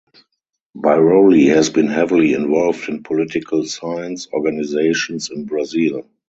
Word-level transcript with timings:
Biroli 0.75 1.49
has 1.53 1.69
been 1.69 1.85
heavily 1.85 2.33
involved 2.33 2.89
in 2.89 3.03
political 3.03 3.65
science 3.65 4.27
organizations 4.33 5.29
in 5.29 5.45
Brazil. 5.45 6.07